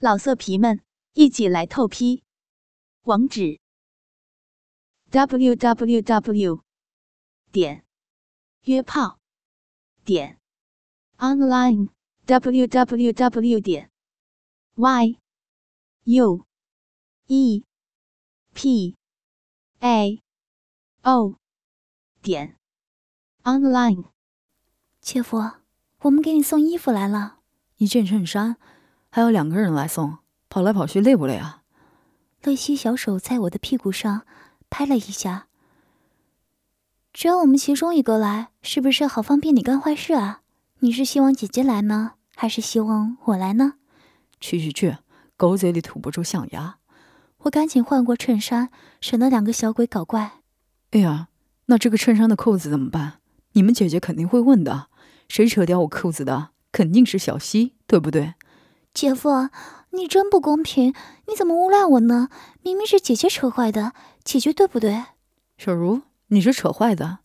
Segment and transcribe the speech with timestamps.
[0.00, 0.80] 老色皮们，
[1.14, 2.22] 一起来透批！
[3.02, 3.58] 网址
[5.10, 6.62] ：w w w
[7.50, 7.84] 点
[8.62, 9.18] 约炮
[10.04, 10.38] 点
[11.16, 11.88] online
[12.26, 13.90] w w w 点
[14.76, 15.18] y
[16.04, 16.46] u
[17.26, 17.64] e
[18.54, 18.96] p
[19.80, 20.22] a
[21.02, 21.34] o
[22.22, 22.56] 点
[23.42, 24.04] online。
[25.00, 25.38] 姐夫，
[26.02, 27.40] 我们给你送衣服来了，
[27.78, 28.56] 一件衬衫。
[29.10, 30.18] 还有两个人来送，
[30.48, 31.62] 跑来跑去累不累啊？
[32.42, 34.22] 乐西小手在我的屁股上
[34.70, 35.46] 拍了一下。
[37.12, 40.42] 只要我们其中一个来，是不是好方便你干坏事啊？
[40.80, 43.74] 你是希望姐姐来呢，还是希望我来呢？
[44.40, 44.98] 去去去，
[45.36, 46.76] 狗嘴里吐不出象牙。
[47.38, 48.68] 我赶紧换过衬衫，
[49.00, 50.42] 省得两个小鬼搞怪。
[50.92, 51.28] 哎呀，
[51.66, 53.20] 那这个衬衫的扣子怎么办？
[53.52, 54.88] 你们姐姐肯定会问的。
[55.28, 56.50] 谁扯掉我扣子的？
[56.70, 58.34] 肯定是小西，对不对？
[58.94, 59.50] 姐夫，
[59.90, 60.94] 你真不公平！
[61.26, 62.28] 你怎么诬赖我呢？
[62.62, 63.92] 明明是姐姐扯坏的，
[64.24, 65.04] 姐姐对不对？
[65.56, 67.18] 小茹，你是扯坏的。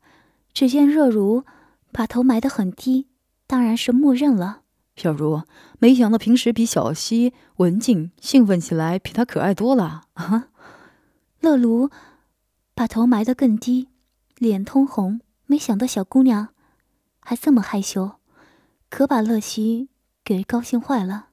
[0.54, 1.44] 只见热如
[1.92, 3.08] 把头埋得很低，
[3.48, 4.62] 当然是默认了。
[4.96, 5.42] 小茹，
[5.80, 10.50] 没想到平时比小溪文静，兴奋起来比她可爱多了啊！
[11.40, 11.90] 乐如
[12.76, 13.90] 把头埋得更低，
[14.38, 15.22] 脸通红。
[15.48, 16.50] 没想到小姑娘
[17.20, 18.12] 还这么害羞，
[18.90, 19.90] 可把乐西
[20.24, 21.30] 给高兴坏了。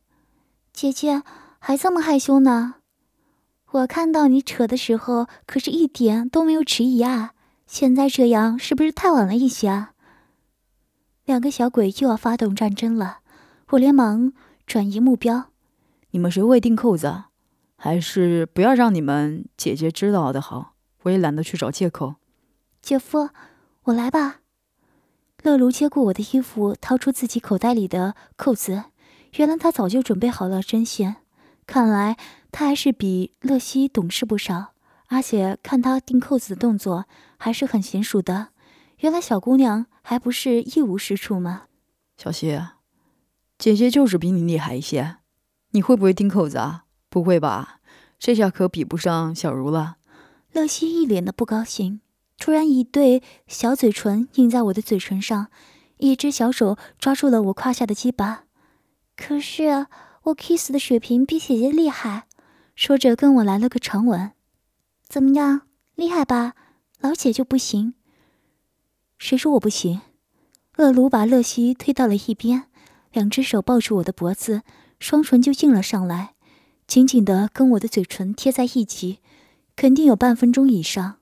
[0.73, 1.23] 姐姐
[1.59, 2.77] 还这么害羞呢，
[3.73, 7.33] 我看到你扯的时候可是一点都没有迟疑啊！
[7.67, 9.93] 现在这样是不是太晚了一些啊？
[11.25, 13.19] 两个小鬼又要发动战争了，
[13.71, 14.33] 我连忙
[14.67, 15.51] 转移目标。
[16.11, 17.25] 你们谁会钉扣子？
[17.77, 22.17] 还是不要让你们姐姐知道的好，我也懒得去找借口。
[22.83, 23.31] 姐夫，
[23.85, 24.41] 我来吧。
[25.43, 28.85] 乐如接过我的衣服，掏出自己口袋里的扣子。
[29.36, 31.17] 原来他早就准备好了针线，
[31.67, 32.17] 看来
[32.50, 34.73] 他还是比乐西懂事不少，
[35.06, 38.48] 而且看他钉扣子的动作还是很娴熟的。
[38.98, 41.63] 原来小姑娘还不是一无是处吗？
[42.17, 42.61] 小西，
[43.57, 45.17] 姐姐就是比你厉害一些。
[45.70, 46.85] 你会不会钉扣子啊？
[47.08, 47.80] 不会吧？
[48.18, 49.97] 这下可比不上小茹了。
[50.52, 52.01] 乐西一脸的不高兴，
[52.39, 55.47] 突然一对小嘴唇印在我的嘴唇上，
[55.98, 58.45] 一只小手抓住了我胯下的鸡巴。
[59.20, 59.86] 可是
[60.23, 62.27] 我 kiss 的水平比姐姐厉害，
[62.75, 64.33] 说着跟我来了个长吻，
[65.07, 66.55] 怎么样，厉害吧？
[67.01, 67.92] 老姐就不行？
[69.19, 70.01] 谁说我不行？
[70.79, 72.64] 恶卢把乐西推到了一边，
[73.13, 74.63] 两只手抱住我的脖子，
[74.98, 76.33] 双唇就进了上来，
[76.86, 79.19] 紧紧的跟我的嘴唇贴在一起，
[79.77, 81.19] 肯定有半分钟以上。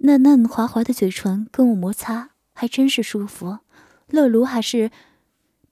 [0.00, 3.60] 嫩嫩滑滑的嘴唇跟我摩擦，还真是舒服。
[4.08, 4.90] 乐卢还是。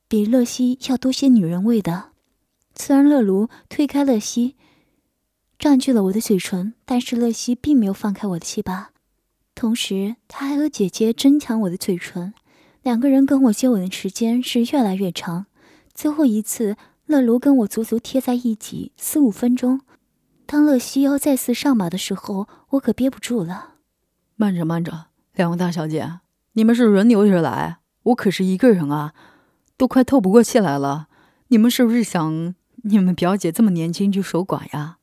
[0.09, 2.11] 比乐西要多些女人味的。
[2.77, 4.55] 虽然乐如推开乐西，
[5.59, 8.91] 占据了我的嘴唇，但是乐西并没有放开我的气巴，
[9.55, 12.33] 同时他还和姐姐争抢我的嘴唇。
[12.83, 15.47] 两个人跟我接吻的时间是越来越长，
[15.93, 19.81] 最后一次乐如跟我足足贴在一起四五分钟。
[20.44, 23.73] 当乐西要再次上马的时候，我可憋不住了。
[24.37, 26.21] 慢着慢着，两位大小姐，
[26.53, 29.12] 你们是轮流着来，我可是一个人啊。
[29.76, 31.09] 都快透不过气来了，
[31.48, 34.98] 你们是不是想你们表姐这么年轻就守寡呀？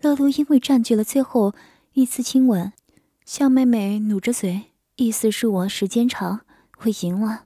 [0.00, 1.54] 乐露因为占据了最后
[1.92, 2.72] 一次亲吻，
[3.24, 6.40] 向妹妹努着嘴，意思是我时间长，
[6.80, 7.44] 我赢了。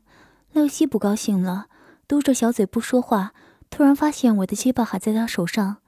[0.52, 1.66] 乐西不高兴了，
[2.08, 3.32] 嘟着小嘴不说话。
[3.68, 5.78] 突然发现我的鸡巴还在他手上，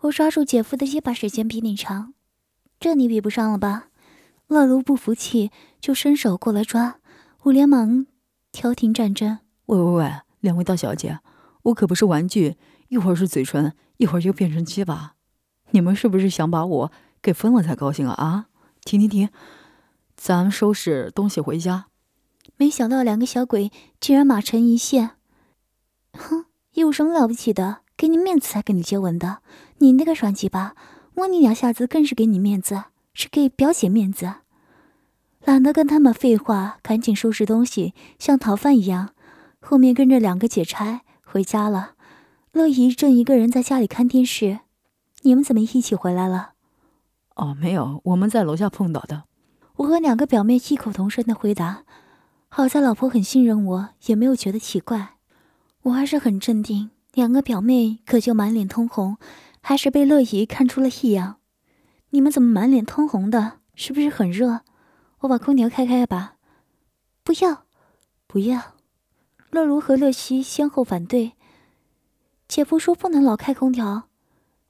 [0.00, 2.12] 我抓住姐夫的鸡巴时间比你长，
[2.80, 3.86] 这你比不上了吧？
[4.48, 6.96] 乐露不服气，就伸手过来抓，
[7.44, 8.06] 我连忙
[8.50, 9.38] 调停战争。
[9.70, 11.20] 喂喂喂，两位大小姐，
[11.62, 12.56] 我可不是玩具，
[12.88, 15.14] 一会儿是嘴唇，一会儿就变成鸡巴，
[15.70, 16.92] 你们是不是想把我
[17.22, 18.14] 给分了才高兴啊？
[18.14, 18.46] 啊，
[18.84, 19.28] 停停停，
[20.16, 21.86] 咱们收拾东西回家。
[22.56, 23.70] 没想到两个小鬼
[24.00, 25.10] 竟然马成一线，
[26.14, 27.82] 哼，有什么了不起的？
[27.96, 29.38] 给你面子才跟你接吻的，
[29.78, 30.74] 你那个软鸡巴，
[31.14, 34.32] 摸你两下子更是给你面子，是给表姐面子。
[35.44, 39.10] 懒得跟他们废话，赶紧收拾东西，像逃犯一样。
[39.60, 41.92] 后面跟着两个姐差回家了，
[42.52, 44.60] 乐怡正一个人在家里看电视。
[45.22, 46.52] 你们怎么一起回来了？
[47.36, 49.24] 哦，没有，我们在楼下碰到的。
[49.76, 51.84] 我和两个表妹异口同声的回答。
[52.48, 55.18] 好在老婆很信任我，也没有觉得奇怪。
[55.82, 59.18] 我还是很镇定，两个表妹可就满脸通红，
[59.60, 61.36] 还是被乐怡看出了异样。
[62.10, 63.60] 你们怎么满脸通红的？
[63.74, 64.62] 是不是很热？
[65.20, 66.34] 我把空调开开吧。
[67.22, 67.66] 不要，
[68.26, 68.74] 不要。
[69.50, 71.32] 乐如和乐西先后反对，
[72.46, 74.04] 姐夫说不能老开空调。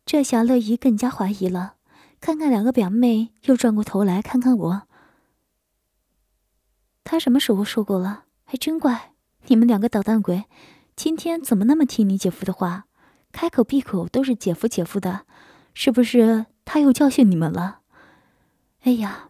[0.07, 1.75] 这下乐怡更加怀疑了，
[2.19, 4.83] 看看两个表妹，又转过头来看看我。
[7.05, 8.25] 他什么时候说过了？
[8.45, 9.13] 还真怪，
[9.47, 10.47] 你们两个捣蛋鬼，
[10.97, 12.87] 今天怎么那么听你姐夫的话？
[13.33, 15.27] 开口闭口都是姐夫姐夫的，
[15.75, 17.81] 是不是他又教训你们了？
[18.83, 19.29] 哎呀，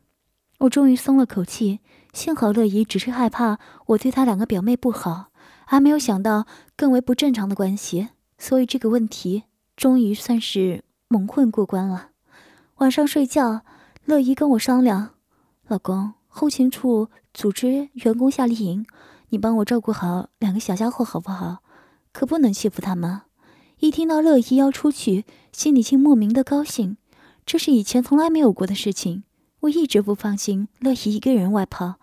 [0.61, 1.81] 我终于松了口气，
[2.13, 5.30] 幸好乐怡只是害怕我对她两个表妹不好，
[5.71, 9.45] 还没有想到更为不正常的关系，所以这个问题。
[9.77, 12.09] 终于算是蒙混过关了。
[12.79, 13.61] 晚上睡觉，
[14.05, 15.11] 乐怡跟我商量
[15.69, 18.87] ：“老公，后勤处组织员工夏令营，
[19.29, 21.59] 你帮我照顾好两个小家伙好不好？
[22.13, 23.21] 可不能欺负他们。”
[23.79, 26.97] 一听到乐怡要出去，心里竟莫名的高兴。
[27.47, 29.23] 这是以前从来没有过的事情。
[29.61, 31.95] 我一直不放心乐怡一个人外跑，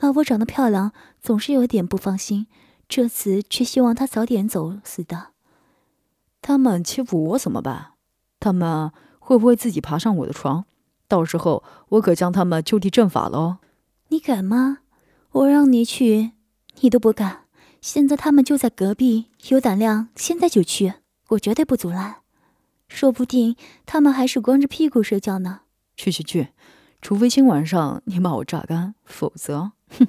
[0.00, 0.90] 老婆长得漂亮，
[1.22, 2.48] 总是有点不放心。
[2.88, 5.28] 这次却希望他早点走似的。
[6.42, 7.92] 他们欺负我怎么办？
[8.38, 10.66] 他们会不会自己爬上我的床？
[11.08, 13.56] 到时候我可将他们就地正法喽！
[14.08, 14.78] 你敢吗？
[15.32, 16.32] 我让你去，
[16.80, 17.44] 你都不敢。
[17.80, 20.94] 现在他们就在隔壁，有胆量现在就去，
[21.30, 22.16] 我绝对不阻拦。
[22.88, 25.62] 说不定他们还是光着屁股睡觉呢。
[25.96, 26.48] 去去去，
[27.00, 30.06] 除非今晚上你把我榨干，否则，哼。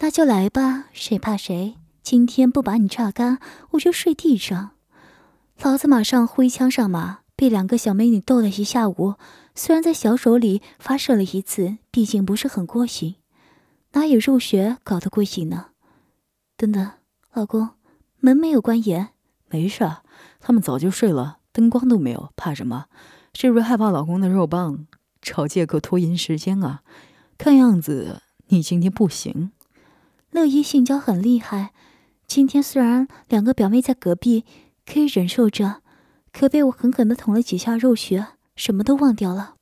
[0.00, 1.74] 那就来吧，谁怕谁？
[2.02, 3.40] 今天不把你榨干，
[3.70, 4.70] 我就睡地上。
[5.60, 9.14] 老子马上挥枪上马，被两个小美女逗了一下午。
[9.56, 13.16] 虽然在小手里发射了一次，毕竟不是很过瘾，
[13.92, 15.70] 哪有入学搞得过瘾呢？
[16.56, 16.92] 等等，
[17.32, 17.70] 老公，
[18.20, 19.08] 门没有关严？
[19.48, 19.84] 没事，
[20.38, 22.86] 他们早就睡了，灯光都没有，怕什么？
[23.34, 24.86] 是不是害怕老公的肉棒？
[25.20, 26.82] 找借口拖延时间啊？
[27.36, 29.50] 看样子你今天不行。
[30.38, 31.72] 乐一性交很厉害，
[32.28, 34.44] 今天虽然两个表妹在隔壁，
[34.86, 35.82] 可以忍受着，
[36.32, 38.24] 可被我狠狠的捅了几下肉穴，
[38.54, 39.56] 什么都忘掉了。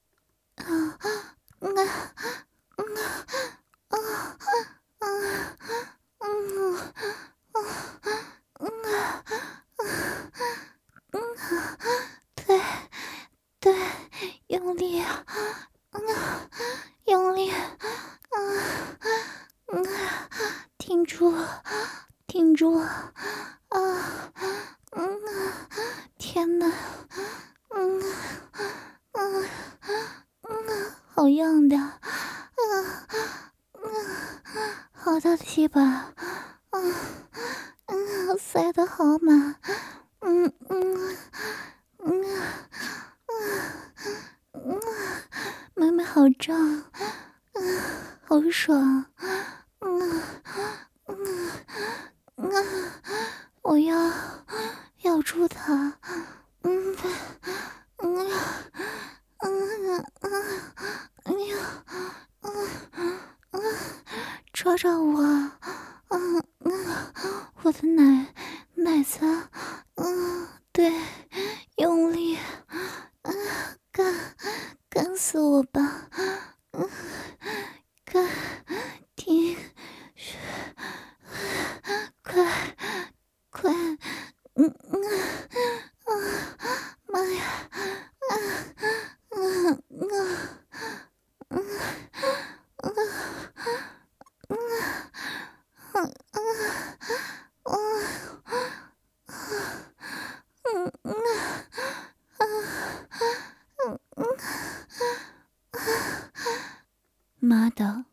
[35.16, 36.12] 好大的鸡巴，
[36.72, 36.94] 嗯
[37.86, 39.56] 嗯，塞得好满，
[40.20, 41.16] 嗯嗯
[42.00, 42.22] 嗯
[43.24, 43.40] 嗯
[44.52, 44.78] 嗯，
[45.74, 46.54] 妹妹好胀，
[47.54, 47.80] 嗯，
[48.28, 49.06] 好爽，
[49.78, 50.22] 嗯
[51.06, 51.50] 嗯
[52.36, 52.92] 嗯，
[53.62, 54.12] 我要。
[55.04, 55.72] 咬住他，
[56.62, 56.94] 嗯，嗯，
[57.96, 58.28] 嗯，
[59.38, 60.04] 嗯，
[61.24, 61.56] 嗯，呀，
[62.42, 62.68] 嗯，
[63.52, 63.62] 嗯，
[64.66, 65.22] 抓抓我，
[66.08, 66.72] 嗯，嗯，
[67.62, 68.34] 我的奶
[68.74, 69.20] 奶子，
[69.94, 70.92] 嗯，对，
[71.76, 72.36] 用力，
[73.22, 73.32] 嗯，
[73.92, 74.12] 干，
[74.90, 76.10] 干死我吧，
[76.72, 76.90] 嗯，
[78.04, 78.28] 干，
[79.14, 79.56] 停，
[82.24, 82.76] 快，
[83.50, 83.72] 快。
[84.56, 85.00] 嗯嗯
[86.06, 86.10] 啊
[87.06, 87.44] 妈呀
[88.18, 88.34] 啊啊
[89.30, 90.10] 啊啊
[91.38, 91.70] 啊
[92.78, 93.06] 啊啊啊
[107.38, 108.06] 妈的，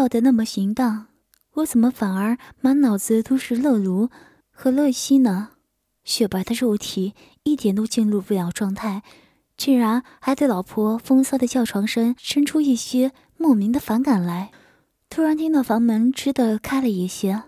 [0.00, 1.08] 月姨叫的那么淫荡，
[1.56, 4.08] 我怎么反而满脑子都是乐炉？
[4.50, 5.50] 和乐西呢？
[6.04, 9.02] 雪白的肉体一点都进入不了状态，
[9.58, 14.50] 竟然还对老婆风骚的叫床声生出一些莫名的反感来。
[15.10, 17.42] 突然听到房门吱的开了一些，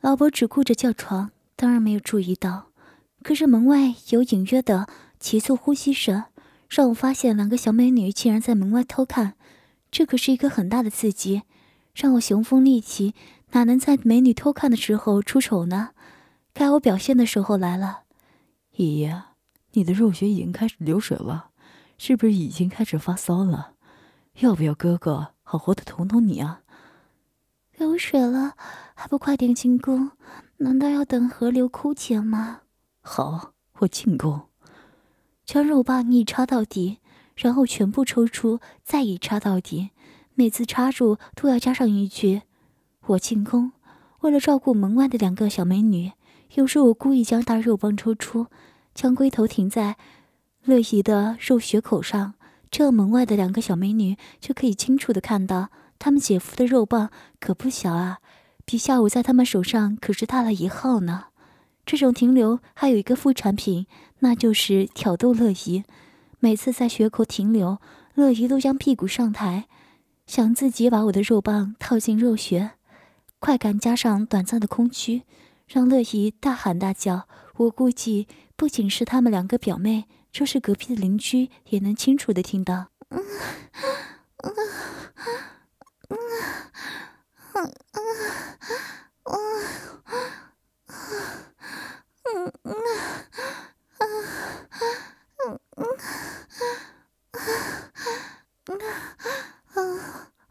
[0.00, 2.68] 老婆只顾着叫床，当然没有注意到。
[3.22, 4.88] 可是门外有隐约的
[5.18, 6.24] 急促呼吸声，
[6.70, 9.34] 让我发现两个小美女竟然在门外偷看。
[9.90, 11.42] 这可是一个很大的刺激，
[12.00, 13.14] 让我雄风立起，
[13.50, 15.90] 哪能在美女偷看的时候出丑呢？
[16.54, 18.04] 该我表现的时候来了，
[18.76, 19.22] 爷爷，
[19.72, 21.50] 你的肉穴已经开始流水了，
[21.98, 23.74] 是不是已经开始发骚了？
[24.38, 26.62] 要不要哥哥好好的捅捅你啊？
[27.76, 28.54] 流水了，
[28.94, 30.12] 还不快点进宫？
[30.56, 32.62] 难道要等河流枯竭吗？
[33.02, 34.48] 好，我进宫。
[35.44, 36.96] 将肉棒一插到底，
[37.36, 39.90] 然后全部抽出，再一插到底，
[40.34, 42.42] 每次插入都要加上一句
[43.08, 43.72] ：“我进宫。”
[44.20, 46.12] 为了照顾门外的两个小美女，
[46.54, 48.46] 有时我故意将大肉棒抽出，
[48.94, 49.96] 将龟头停在
[50.64, 52.34] 乐怡的肉穴口上，
[52.70, 58.18] 这样门外的两个小美女就可以清楚的看到，他们姐夫的肉棒可不小啊，
[58.66, 61.24] 比下午在他们手上可是大了一号呢。
[61.86, 63.86] 这种停留还有一个副产品，
[64.18, 65.82] 那就是挑逗乐怡。
[66.38, 67.78] 每次在穴口停留，
[68.14, 69.66] 乐怡都将屁股上抬，
[70.30, 72.70] 想自己把我的肉棒套进肉穴。
[73.40, 75.24] 快感加上短暂的空虚，
[75.66, 77.26] 让乐怡大喊大叫。
[77.56, 83.20] 我估计不仅是他们两个表妹，就是隔壁的邻居也能清楚的听到嗯
[84.44, 84.60] 嗯嗯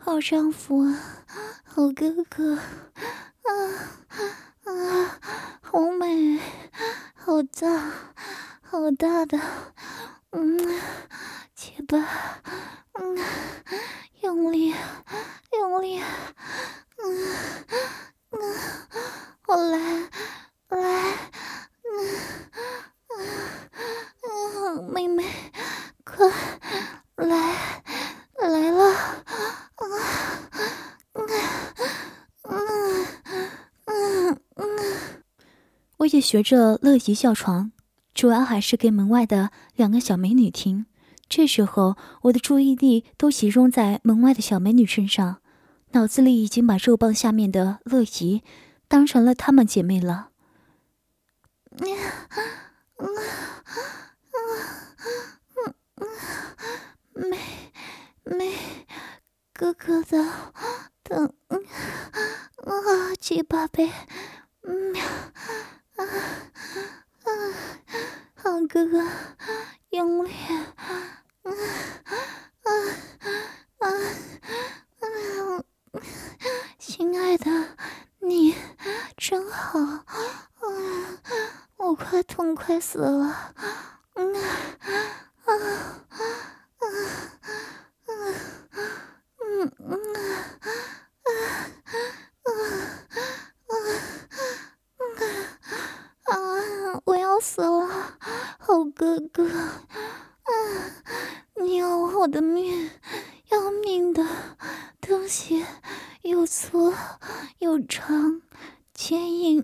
[0.10, 1.00] 好丈夫啊！
[1.64, 3.54] 好哥哥，啊
[4.64, 5.20] 啊，
[5.62, 6.40] 好美，
[7.14, 7.92] 好大，
[8.60, 9.40] 好大的，
[10.32, 10.58] 嗯，
[11.54, 12.00] 结巴，
[12.94, 13.20] 嗯，
[14.22, 14.74] 用力，
[15.54, 16.02] 用力，
[16.98, 17.28] 嗯
[18.32, 18.40] 嗯，
[19.46, 20.10] 我来，
[20.70, 21.18] 来，
[21.86, 21.88] 嗯
[23.12, 23.20] 嗯
[24.80, 25.24] 嗯，妹妹，
[26.04, 26.28] 快
[27.16, 27.56] 来，
[28.40, 29.20] 来了，啊！
[35.98, 37.72] 我学着乐意叫床，
[38.14, 40.86] 主要还是给门外的两个小美女听。
[41.28, 45.42] 这时候，我的注意力都集中在门外的小美女身上，
[45.92, 48.44] 脑子里已经把肉棒下面的乐怡
[48.88, 50.30] 当成了她们姐妹了。
[57.14, 57.38] 美
[58.24, 58.54] 美
[59.54, 60.26] 哥哥的。
[61.10, 62.72] 等，啊，
[63.20, 63.92] 七八倍，
[64.62, 64.94] 嗯，
[65.96, 67.30] 啊啊，
[68.36, 69.04] 好哥哥，
[69.90, 70.76] 用力，啊
[71.42, 71.52] 啊
[72.62, 72.70] 啊
[73.80, 73.90] 啊，
[76.78, 77.50] 亲爱的，
[78.20, 78.56] 你
[79.18, 80.06] 真好，啊，
[81.78, 83.54] 我快痛快死了，
[84.14, 84.42] 嗯啊
[85.46, 85.54] 啊
[86.06, 86.14] 啊
[86.78, 86.86] 啊，
[89.44, 89.92] 嗯嗯。
[91.24, 91.32] 啊
[92.44, 92.50] 啊啊
[93.68, 93.74] 啊
[96.26, 96.38] 啊！
[97.06, 97.99] 我要死了，
[99.00, 99.96] 哥哥，啊！
[101.56, 102.92] 你要我的命，
[103.50, 104.28] 要命的
[105.00, 105.66] 东西
[106.24, 106.94] 又粗
[107.60, 108.42] 又长，
[108.94, 109.64] 坚硬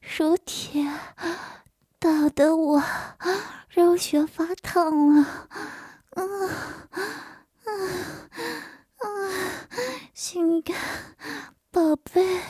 [0.00, 0.90] 如铁，
[1.98, 2.82] 打得我
[3.68, 5.48] 肉血发烫了，
[6.08, 6.22] 啊
[6.92, 7.02] 啊。
[8.96, 9.06] 啊，
[10.14, 10.74] 性感
[11.70, 12.40] 宝贝，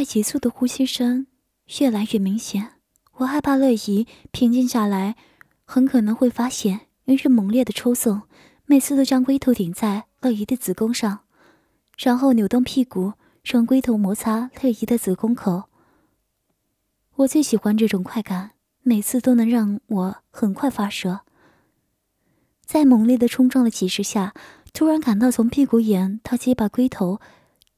[0.00, 1.26] 外急促的呼吸声
[1.78, 2.72] 越来越明显，
[3.16, 5.14] 我害怕乐怡平静下来，
[5.66, 8.22] 很可能会发现，于是猛烈的抽送，
[8.64, 11.20] 每次都将龟头顶在乐怡的子宫上，
[11.98, 13.12] 然后扭动屁股，
[13.44, 15.64] 让龟头摩擦乐怡的子宫口。
[17.16, 21.20] 我最喜欢这种快感，每次都能让我很快发射。
[22.64, 24.32] 在猛烈的冲撞了几十下，
[24.72, 27.20] 突然感到从屁股眼到鸡巴龟头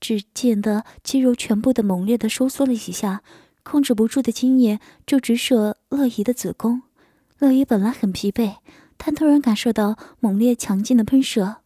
[0.03, 3.23] 只见得肌肉全部的猛烈的收缩了几下，
[3.63, 6.83] 控制不住的精液就直射乐怡的子宫。
[7.39, 8.57] 乐怡本来很疲惫，
[8.97, 11.59] 但突然感受到猛烈强劲的喷射。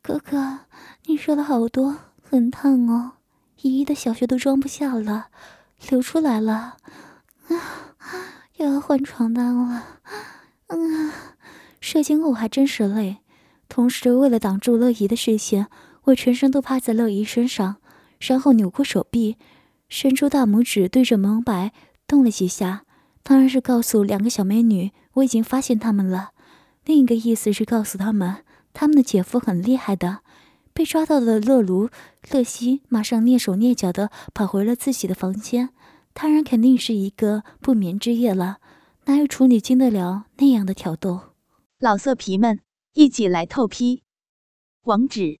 [0.00, 0.60] 哥哥，
[1.06, 3.14] 你射了好多，很烫哦，
[3.62, 5.30] 依依的小穴都装不下了，
[5.90, 6.76] 流出来了，
[7.48, 7.56] 啊，
[8.58, 9.84] 又要换床单了，
[10.68, 11.10] 嗯。
[11.80, 13.16] 射精后还真是累，
[13.68, 15.66] 同时为了挡住乐怡的视线，
[16.04, 17.76] 我全身都趴在乐怡身上，
[18.18, 19.36] 然后扭过手臂，
[19.88, 21.72] 伸出大拇指对着门白
[22.06, 22.84] 动了几下，
[23.22, 26.30] 当然是告诉两个小美女我已经发现他们了。
[26.84, 30.20] 另一个意思是告诉他们，他们的姐夫很厉害的。
[30.74, 31.90] 被抓到的乐卢、
[32.30, 35.68] 乐西马上蹑手蹑脚的跑回了自己的房间，
[36.14, 38.56] 当然肯定是一个不眠之夜了，
[39.04, 41.34] 哪有处女经得了那样的挑逗？
[41.78, 42.60] 老色皮们，
[42.94, 44.02] 一起来透批！
[44.84, 45.40] 网址